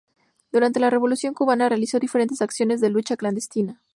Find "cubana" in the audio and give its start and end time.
1.35-1.69